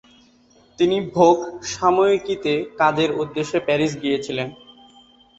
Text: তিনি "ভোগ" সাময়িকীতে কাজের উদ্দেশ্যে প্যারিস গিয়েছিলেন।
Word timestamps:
তিনি 0.79 0.97
"ভোগ" 1.11 1.37
সাময়িকীতে 1.73 2.53
কাজের 2.79 3.09
উদ্দেশ্যে 3.21 3.59
প্যারিস 3.67 3.91
গিয়েছিলেন। 4.01 4.47